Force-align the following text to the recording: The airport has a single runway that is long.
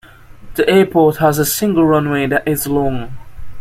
The 0.55 0.67
airport 0.67 1.17
has 1.17 1.37
a 1.37 1.45
single 1.45 1.85
runway 1.85 2.25
that 2.25 2.47
is 2.47 2.65
long. 2.65 3.15